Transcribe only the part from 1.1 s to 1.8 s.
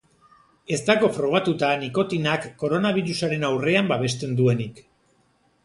frogatuta